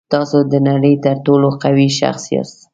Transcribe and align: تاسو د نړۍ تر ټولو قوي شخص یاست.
تاسو 0.13 0.37
د 0.51 0.53
نړۍ 0.69 0.93
تر 1.05 1.15
ټولو 1.25 1.47
قوي 1.63 1.87
شخص 1.99 2.23
یاست. 2.33 2.59